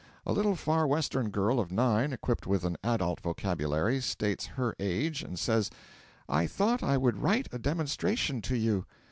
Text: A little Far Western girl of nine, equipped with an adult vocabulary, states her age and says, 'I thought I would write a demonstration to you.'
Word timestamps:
A 0.25 0.31
little 0.33 0.55
Far 0.55 0.87
Western 0.87 1.29
girl 1.29 1.59
of 1.59 1.71
nine, 1.71 2.11
equipped 2.11 2.47
with 2.47 2.63
an 2.65 2.75
adult 2.83 3.19
vocabulary, 3.21 4.01
states 4.01 4.47
her 4.47 4.75
age 4.79 5.21
and 5.21 5.37
says, 5.37 5.69
'I 6.27 6.47
thought 6.47 6.81
I 6.81 6.97
would 6.97 7.21
write 7.21 7.47
a 7.51 7.59
demonstration 7.59 8.41
to 8.41 8.57
you.' 8.57 8.87